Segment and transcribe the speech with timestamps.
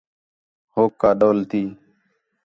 [0.75, 1.61] ہوک کا دَول تی